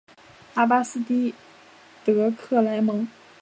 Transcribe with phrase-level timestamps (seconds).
[0.55, 1.35] 拉巴斯蒂
[2.03, 3.07] 德克莱蒙。